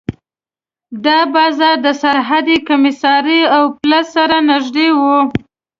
دا 1.05 1.19
بازار 1.35 1.75
د 1.85 1.87
سرحدي 2.01 2.57
کمېسارۍ 2.69 3.41
او 3.55 3.63
پله 3.79 4.01
سره 4.13 4.35
نږدې 4.49 4.87
و. 4.99 5.01